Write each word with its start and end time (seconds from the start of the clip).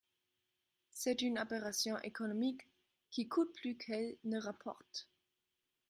C’est 0.89 1.21
une 1.21 1.37
aberration 1.37 1.99
économique, 1.99 2.63
qui 3.11 3.27
coûte 3.27 3.53
plus 3.53 3.77
qu’elle 3.77 4.15
ne 4.23 4.39
rapporte. 4.41 5.07